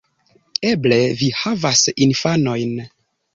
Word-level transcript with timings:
Eble 0.69 0.97
vi 1.19 1.27
havas 1.41 1.83
infanojn? 2.07 2.75